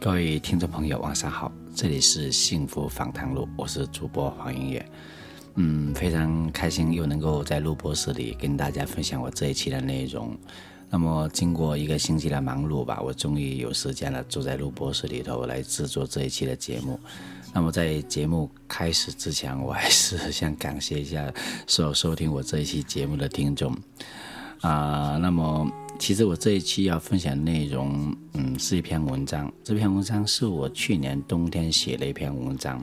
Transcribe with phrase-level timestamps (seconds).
[0.00, 4.86] 各位听众朋友，晚上好，这里是幸福访谈录，我是主播黄英月。
[5.54, 10.36] 嗯，非常开心又能够在录播室里跟大家分享我这一期的内容。
[10.90, 17.00] 那么，经过一个星期的忙碌吧，我终于有时间了，坐在录播室里头来制作这一期的节目。
[17.54, 21.32] 那么，在节目开始之前，我还是 想感谢一下
[21.68, 23.72] 所有收听我这一期节目的听众。
[24.60, 29.50] 啊，那么其实我这一期要分享的内容，嗯，是一篇文章。
[29.62, 32.82] 这篇文章是我去年冬天写的一篇文章。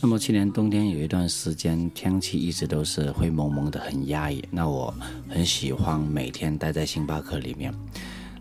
[0.00, 4.44] 那么去年冬天有一段时间，天气一直都是灰蒙蒙的，很压抑。
[4.50, 4.94] 那我
[5.28, 7.74] 很喜欢每天待在星巴克里面。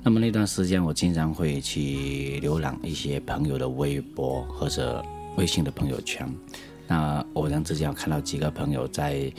[0.04, 5.04] 那么那段时间，我经常会去浏览一些朋友的微博或者
[5.35, 6.27] 微信的朋友圈。
[6.88, 9.31] 那偶然之间，我看到几个朋友在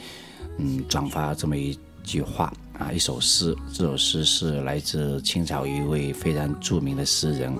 [0.57, 3.55] 嗯转发这么一句话啊，一首诗。
[3.73, 7.53] 这首诗是来自清朝一位非常著名的诗人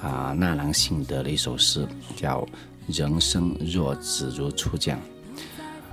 [0.00, 2.46] 啊纳兰性德的一首诗，叫。
[2.90, 4.98] 人生若只如初见，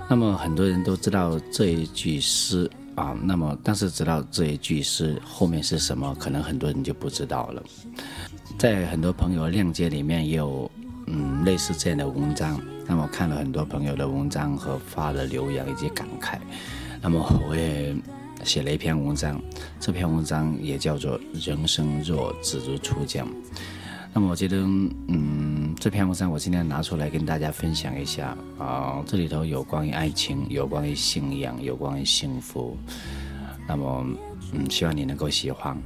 [0.08, 7.62] 那么很多人都知道这一句诗啊，那么但是知道这一句诗后面是什么，可能很多人就不知道了。
[8.58, 10.70] 在很多朋友链接里面也有
[11.06, 16.38] 嗯类似这样的文章，那么看了很多朋友的文章和发的留言以及感慨，
[17.00, 17.18] 那么
[17.48, 17.94] 我也
[18.44, 19.40] 写了一篇文章，
[19.80, 21.18] 这篇文章也叫做
[21.48, 23.24] 《人生若只如初见》。
[24.12, 24.56] 那么我觉得，
[25.08, 32.76] 嗯，这篇文章我今天拿出来跟大家分享一下啊，这里头有关于爱情，有关于信仰，有关于幸福。
[33.68, 34.06] 那么，
[34.52, 35.76] 嗯，希望你能够喜欢。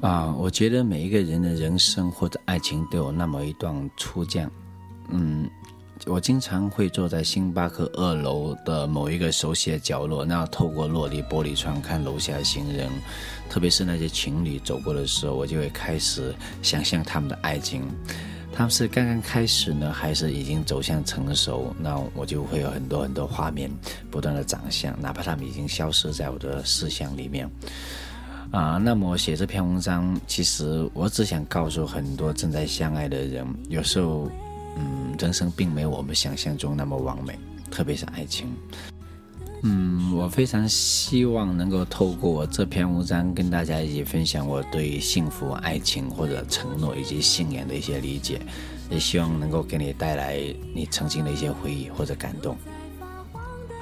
[0.00, 4.50] 啊，我觉得每一个人的人生或者爱情都有那么一段初见，
[5.10, 5.48] 嗯。
[6.06, 12.88] 我经常会坐在星巴克二楼的某一个熟悉的角落，那透过落地玻璃窗看楼下的行人，
[13.50, 16.32] 特别是那些情侣走过的时候，我就会开始
[16.62, 17.82] 想象他们的爱情。
[18.52, 21.74] 他们是刚刚开始呢，还是已经走向成熟？
[21.80, 23.68] 那我就会有很多很多画面
[24.08, 27.50] 不断的长相，哪怕他们已经消失在我的思想里面。
[28.50, 34.30] 啊，那么写这篇文章，其实我只想告诉很多正在相爱的人，有时候。
[34.80, 37.36] 嗯，人生并没有我们想象中那么完美，
[37.68, 38.46] 特别是爱情。
[39.64, 48.40] 嗯，我非常希望能够透过我这篇文章跟大家一起分享我对幸福、爱情或者承诺以及信仰的一些理解，
[48.88, 50.38] 也希望能够给你带来
[50.72, 52.56] 你曾经的一些回忆或者感动。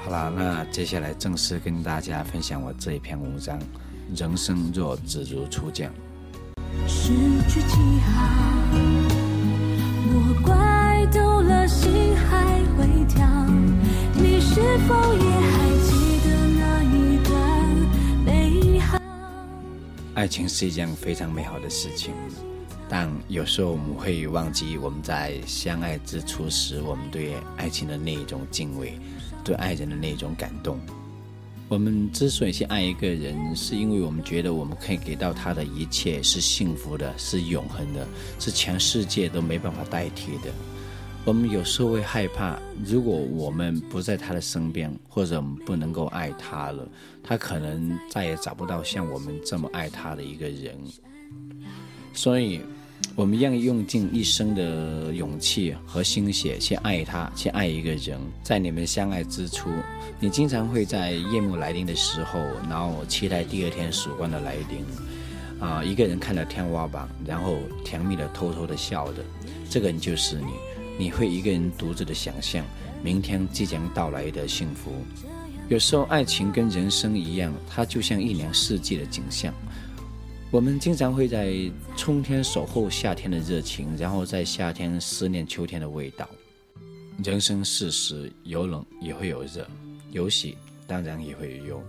[0.02, 3.58] 好了，那接下来正式跟大家分享我这一篇文章：
[4.14, 5.90] 人生若只如初见。
[6.86, 7.12] 失
[7.48, 8.22] 去记号，
[10.12, 10.66] 我怪。
[11.46, 13.24] 了心还会跳，
[14.12, 16.28] 你是否也还记得
[16.58, 17.30] 那一段
[18.24, 18.98] 美好？
[20.14, 22.12] 爱情是一件非常美好的事情，
[22.88, 28.98] 但有时候我们会忘记我们在相爱之初时，我们对爱情的那一种敬畏，
[29.44, 30.80] 对爱人的那一种感动。
[31.68, 38.06] 我们之所以去爱一个人，是因为我们觉得我们可以给到他的一切是幸福的，是永恒的，
[38.38, 40.52] 是全世界都没办法代替的。
[41.24, 46.88] 我们有时候会害怕，如果我们不在他的身边，或者我们不能够爱他了，
[47.20, 50.78] 他可能再也找不到像我们这么爱他的一个人。
[52.12, 52.60] 所以，
[53.16, 58.20] 我们要用尽一生的勇气和心血去爱他，去爱一个人。
[58.42, 59.70] 在你们相爱之初，
[60.20, 62.38] 你经常会在夜幕来临的时候，
[62.68, 64.84] 然后期待第二天曙光的来临。
[65.58, 69.24] 啊，一个人看着天花板，然后甜蜜的偷偷的笑着，
[69.70, 70.52] 这个人就是你。
[70.98, 72.64] 你会一个人独自的想象
[73.02, 74.92] 明天即将到来的幸福。
[75.68, 79.54] 有时候，爱情跟人生一样，它就像一年四季的景象。
[80.52, 81.54] 我们经常会在
[81.96, 86.28] 春天守候夏天的热情，然后在夏天思念秋天的味道。
[87.22, 89.68] 人生世事，有冷也会有热，
[90.12, 90.56] 有喜
[90.86, 91.82] 当然也会有忧。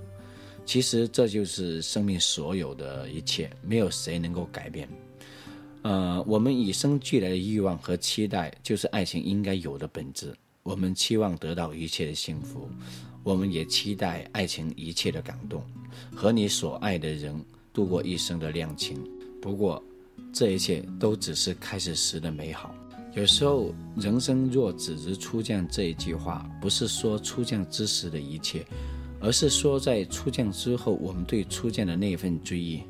[0.65, 4.89] 其实这就是生命所有的一切，没有谁能够改变。
[5.83, 10.35] 呃，我们与生俱来的欲望和期待，就是爱情应该有的本质。
[10.63, 12.67] 我们期望得到一切的幸福，
[13.23, 15.63] 我们也期待爱情一切的感动，
[16.13, 17.39] 和你所爱的人
[17.77, 18.97] 度过一生的恋情。
[19.39, 19.81] 不过，
[20.33, 22.73] 这一切都只是开始时的美好。
[23.13, 28.65] 有时候，人生若只如初见这一句话，不是说初见之时的一切，
[29.19, 32.81] 而是说在初见之后，我们对初见的那份追忆。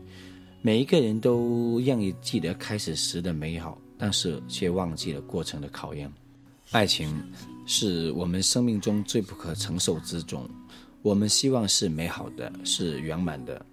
[0.62, 6.10] 每一个人都愿意记得开始时的美好，但是却忘记了过程的考验。
[6.72, 7.14] 爱情
[7.66, 10.50] 是我们生命中最不可承受之重。
[11.02, 13.66] 我们希望是美好的，是圆满的，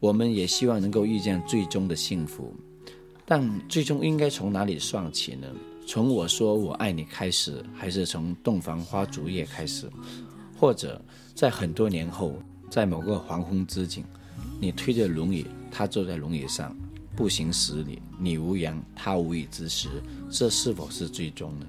[0.00, 2.52] 我们也希望能够遇见最终的幸福。
[3.24, 5.46] 但最终应该从哪里算起呢？
[5.86, 9.88] 从我说我爱你开始，还是从洞房花烛夜开始？
[10.58, 11.00] 或者
[11.34, 12.34] 在很多年后，
[12.68, 14.04] 在某个黄昏之景，
[14.60, 16.76] 你推着轮椅，他坐在轮椅上，
[17.14, 19.88] 步行十里，你无言，他无语之时，
[20.30, 21.66] 这是否是最终呢？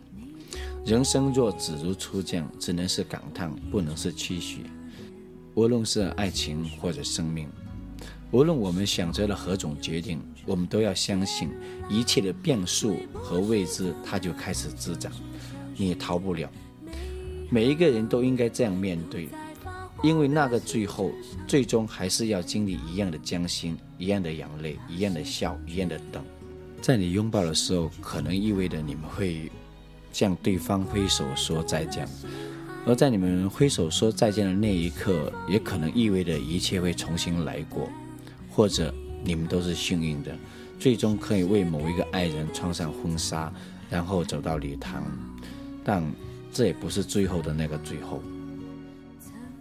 [0.85, 4.65] 人生若只如初见，只能是感叹，不能是期许。
[5.53, 7.47] 无论是爱情或者生命，
[8.31, 11.49] 无论我们选择了何种决定，我们都要相信
[11.89, 15.11] 一切的变数和未知，它就开始滋长，
[15.75, 16.49] 你也逃不了。
[17.49, 19.27] 每一个人都应该这样面对，
[20.01, 21.11] 因为那个最后，
[21.45, 26.23] 最终还是要经历一样的艰辛，一样的眼泪，一样的笑，一样的等。
[26.81, 29.51] 在你拥抱的时候，可能意味着你们会
[30.13, 32.07] 向对方挥手说再见。
[32.85, 37.87] 而在你们挥手说再见的那一刻，也可能意味着一切会重新来过，
[38.51, 38.93] 或者
[39.23, 40.35] 你们都是幸运的，
[40.79, 43.51] 最终可以为某一个爱人穿上婚纱，
[43.89, 45.03] 然后走到礼堂。
[45.83, 46.03] 但
[46.53, 48.21] 这也不是最后的那个最后。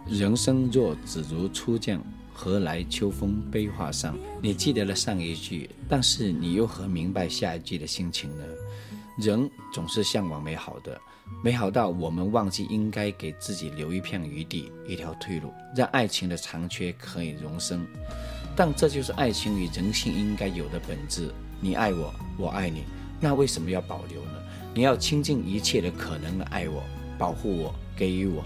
[0.07, 1.99] 人生若只如初见，
[2.33, 4.13] 何来秋风悲画扇？
[4.41, 8.43] 你记得了上一句，但是你又何明白下一句的心情呢？
[9.17, 10.99] 人总是向往美好的。
[11.43, 17.85] 美好到我们忘记应该给自己留一片余地，一条退路，让爱情的残缺可以容身。
[18.55, 21.31] 但这就是爱情与人性应该有的本质。
[21.59, 22.83] 你爱我，我爱你，
[23.19, 24.31] 那为什么要保留呢？
[24.73, 26.83] 你要倾尽一切的可能的爱我，
[27.17, 28.43] 保护我，给予我。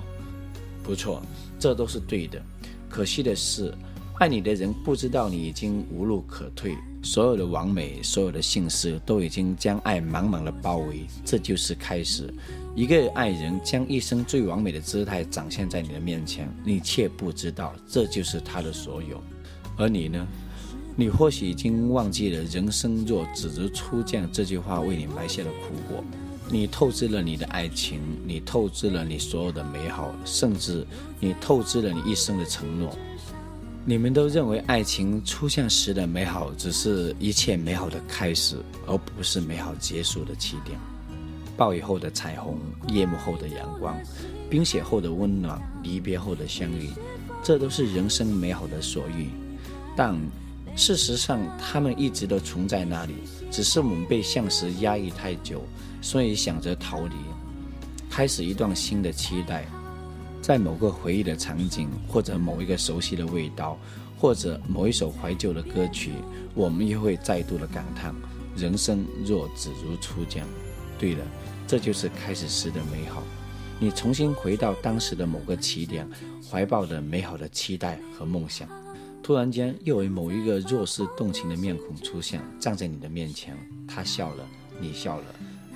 [0.84, 1.22] 不错，
[1.60, 2.42] 这都是对的。
[2.90, 3.74] 可惜的是，
[4.20, 6.76] 爱你的人不知道你已经无路可退。
[7.02, 11.06] 所有的完美，所有的幸事，都已经将爱满满的包围。
[11.24, 12.34] 这就是开始。
[12.76, 19.22] 一个爱人将一生最完美的姿态展现在你的面前，你却不知道这就是他的所有。
[19.78, 20.28] 而你呢？
[20.98, 26.04] 你或许已经忘记了“人生若只如初见”这句话为你埋下的苦果。
[26.50, 30.88] 你透支了你的爱情，你透支了你所有的美好，甚至
[31.20, 32.96] 你透支了你一生的承诺。
[33.84, 38.56] 你们都认为爱情出现时的美好只是一切美好的开始，
[38.88, 40.80] 而不是美好结束的起点。
[41.58, 42.58] 暴雨后的彩虹，
[42.88, 43.98] 夜幕后的阳光，
[44.50, 46.90] 冰雪后的温暖，离别后的相遇，
[47.44, 49.28] 这都是人生美好的所遇。
[49.96, 50.16] 但
[50.76, 53.14] 事实上，它们一直都存在那里，
[53.50, 55.64] 只是我们被现实压抑太久，
[56.02, 57.16] 所以想着逃离，
[58.10, 59.66] 开始一段新的期待。
[60.42, 63.80] 在某个回忆的场景，或者某一个熟悉的味道，
[64.20, 66.12] 或者某一首怀旧的歌曲，
[66.54, 68.14] 我们又会再度的感叹：
[68.56, 70.46] 人生若只如初见。
[71.00, 71.24] 对了，
[71.66, 73.24] 这就是开始时的美好。
[73.80, 76.08] 你重新回到当时的某个起点，
[76.50, 78.70] 怀抱着美好的期待和梦想。
[79.26, 83.58] 突然间，又有某一个弱势动情的面孔出现，站在你的面前。
[83.88, 84.48] 他笑了，
[84.80, 85.24] 你笑了，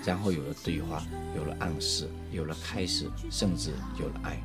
[0.06, 1.04] 然后有了对话，
[1.36, 4.40] 有了暗示，有了开始，甚至有了爱。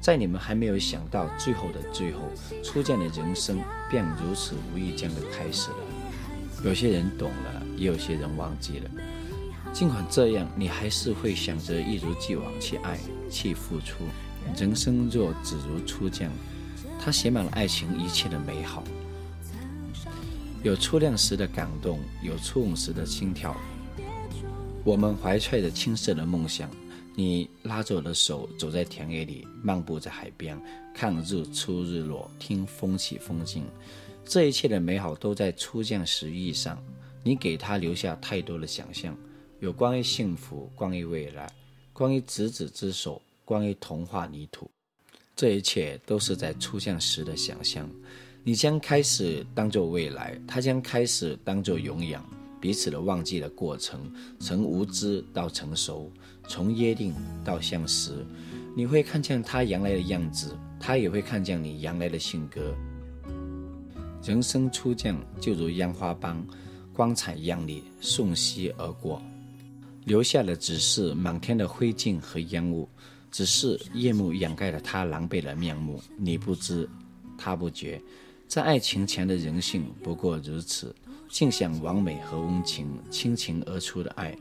[0.00, 2.20] 在你们还没有想到最后的最后，
[2.62, 3.58] 初见的人生
[3.90, 5.76] 便如此无意间的开始了。
[6.64, 8.90] 有些人懂了，也有些人忘记了。
[9.72, 12.96] 尽管这样，你还是会想着一如既往去爱，
[13.28, 14.04] 去付出。
[14.56, 16.30] 人生若只如初见，
[16.98, 18.82] 它写满了爱情一切的美好。
[20.62, 23.56] 有初恋时的感动，有初吻时的心跳。
[24.84, 26.70] 我们怀揣着青涩的梦想。
[27.18, 30.60] 你拉着我的手，走在田野里，漫步在海边，
[30.94, 33.64] 看日出日落，听风起风静。
[34.22, 36.78] 这一切的美好都在初见时遇上。
[37.22, 39.16] 你给他留下太多的想象，
[39.60, 41.50] 有关于幸福，关于未来，
[41.92, 44.70] 关于执子之手，关于童话泥土。
[45.36, 47.86] 这一切都是在初见时的想象。
[48.42, 52.18] 你将开始当做未来，他将开始当做永远。
[52.58, 56.10] 彼此的忘记的过程，从无知到成熟，
[56.48, 57.14] 从约定
[57.44, 58.24] 到相识，
[58.74, 62.74] 你会看见他原来的样子，他也会看见你原来的性格。
[64.24, 66.42] 人生初见就如烟花般
[66.94, 69.20] 光彩亮丽，瞬息而过，
[70.04, 72.88] 留下的只是满天的灰烬和烟雾，
[73.30, 76.02] 只是夜幕掩盖了他狼狈的面目。
[76.16, 76.88] 你不知，
[77.36, 78.00] 他不觉，
[78.46, 80.94] 在爱情前的人性不过如此。
[81.28, 84.34] 尽享完美和温情，倾情而出的爱，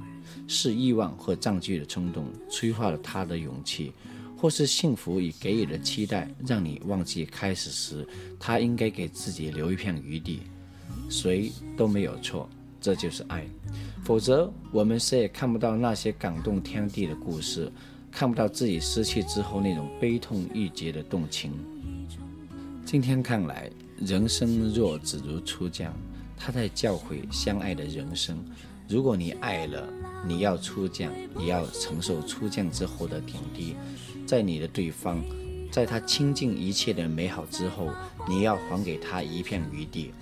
[0.47, 3.91] 是欲望或占据的冲动催化了他的勇气，
[4.37, 8.07] 或是幸福与给予的期待，让你忘记开始时
[8.39, 10.41] 他应该给自己留一片余地。
[11.09, 12.47] 谁都没有错，
[12.79, 13.45] 这就是爱。
[14.03, 17.69] 否则，我们谁也看不到那些感动天地的故事，
[18.15, 21.51] 看不到自己失去之后那种悲痛欲绝的动情。
[22.85, 25.91] 今天看来，人生若只如初见，
[26.37, 28.41] 他在教诲相爱的人生。
[28.87, 29.89] 如果你爱了，
[30.25, 33.75] 你要出降，也要承受出降之后的点滴。
[34.25, 35.21] 在你的对方，
[35.69, 37.89] 在他倾尽一切的美好之后，
[38.29, 40.13] 你要还给他一片余地，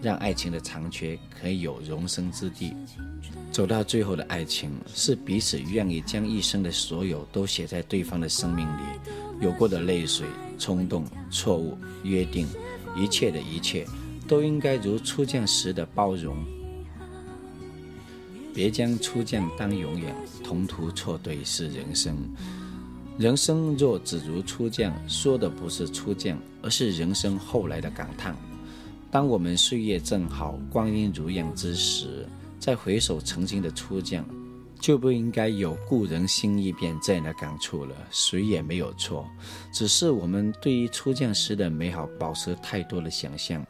[0.00, 2.72] 让爱情的残缺可以有容身之地。
[3.50, 8.82] 走到最后的爱情，是彼此愿意将一生的所有都写在对方的生命里，
[9.40, 10.26] 有过的泪水、
[10.58, 12.46] 冲动、错误、约定，
[12.96, 13.86] 一切的一切，
[14.28, 16.36] 都应该如初见时的包容。
[18.54, 20.14] 别将初见当永远，
[20.44, 22.16] 同途错对是人生。
[23.16, 28.36] 人生若只如初见，说的不是初见，而是人生后来的感叹。
[29.10, 32.26] 当我们岁月正好，光阴如样之时，
[32.58, 34.24] 再回首曾经的初见，
[34.80, 37.94] 就不应该有故人心易变这样的感触了。
[38.10, 39.26] 谁也没有错，
[39.72, 43.64] 只是我们对于初见时的美好保持太多的想象。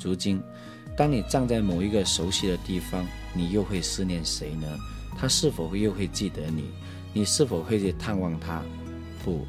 [0.00, 0.40] 如今。
[0.96, 4.66] 当你站在某一个熟悉的地方，你又会思念谁呢？
[5.18, 6.70] 他是否又会记得你？
[7.12, 8.62] 你是否会去探望他？
[9.22, 9.44] 不，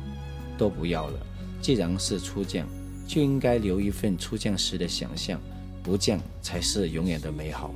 [0.58, 1.18] 都不要了。
[1.62, 2.68] 既然是初见，
[3.08, 5.40] 就应该留一份初见时的想象，
[5.82, 7.74] 不见才是永远的美好。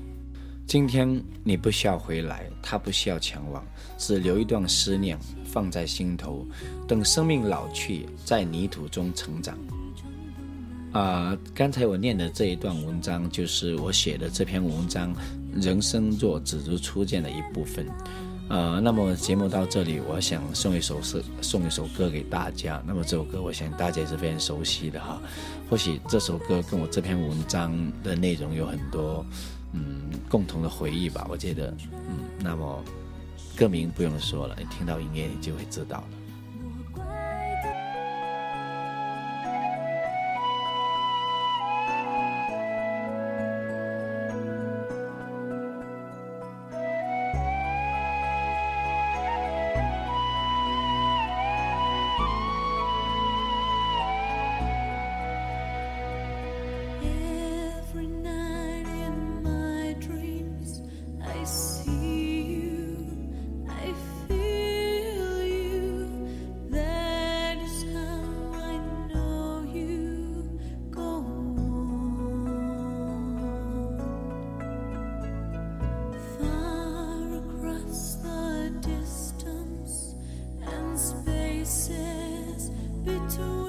[0.68, 3.66] 今天你不需要回来，他不需要前往，
[3.98, 6.46] 只留一段思念放在心头，
[6.88, 9.58] 等生命老去，在泥土中成长。
[10.94, 15.14] 啊，刚才我念的这一段文章，就是我写的这篇文章
[15.54, 17.86] 《人生若只如初见》的一部分。
[18.52, 22.84] 呃，那么节目到这里，我想送一首诗，送一首歌给大家。
[22.86, 25.22] 那么这首歌，我想大家也是非常熟悉的哈。
[25.70, 29.26] 或许这首歌跟我这篇文章的内容有很多
[29.72, 31.26] 嗯共同的回忆吧。
[31.30, 31.74] 我觉得，
[32.10, 32.84] 嗯，那么
[33.56, 36.21] 歌名不用说了，你听到音乐你就会知道了。
[83.38, 83.61] to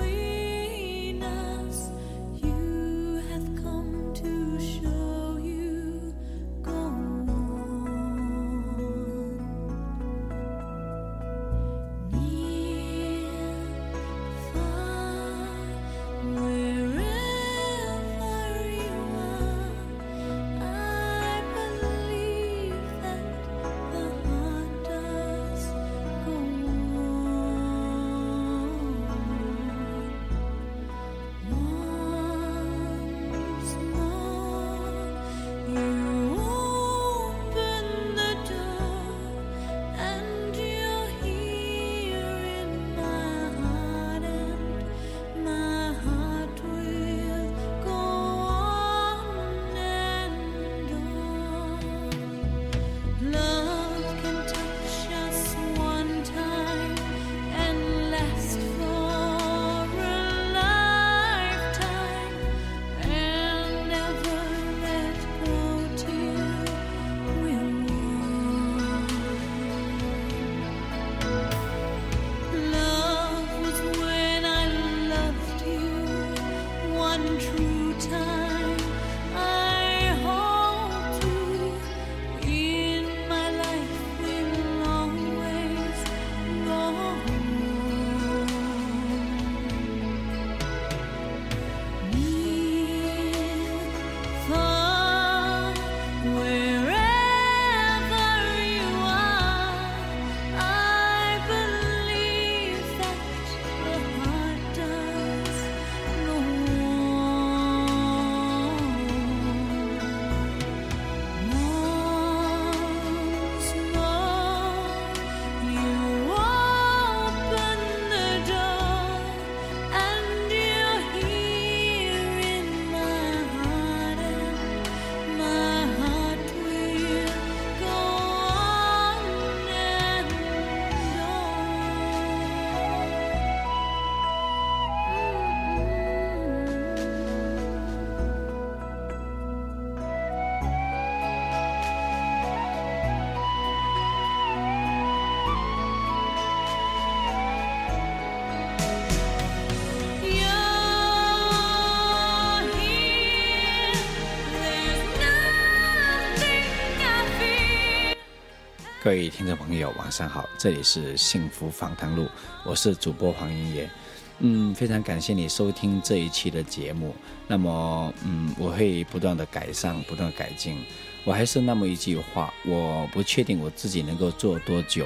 [159.02, 162.28] 各位听众朋友，晚上好，这里是幸福访谈录，
[162.62, 163.90] 我是主播黄英爷。
[164.38, 167.12] 嗯，非常感谢你收听这一期的节目。
[167.49, 170.78] 那么，嗯，我会不断的改善，不断改进。
[171.25, 175.04] 我还是那么一句话，我不确定我自己能够做多久，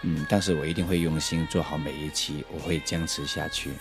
[0.00, 3.72] 嗯，但是我一定会用心做好每一期，我会坚持下去。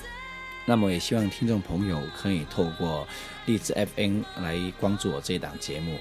[0.66, 3.08] 那么，也希望听众朋友可以透过
[3.46, 5.94] 荔枝 FM 来关注我这档节目《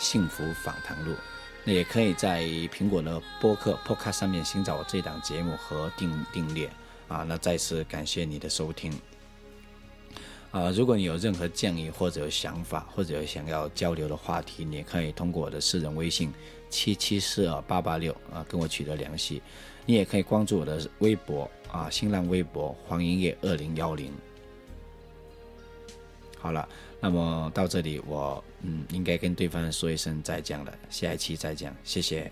[0.00, 1.12] 幸福访谈录》。
[1.64, 6.68] 那也可以在苹果的播客 Podcast 上面寻找我这档节目和订订阅
[7.06, 7.24] 啊。
[7.28, 8.92] 那再次感谢你的收听
[10.50, 10.70] 啊！
[10.70, 16.32] 如果你有任何建议或者想法，或者想要交流的话题，你也可以通过我的私人微信
[16.68, 19.40] 七七四二八八六啊跟我取得联系。
[19.86, 24.12] 你也可以关注我的微博啊，新浪微博黄英业二零幺零。
[26.38, 26.68] 好了。
[27.04, 32.30] 那么到这里，我嗯应该跟对方说一声再见了，下一期再见，谢谢。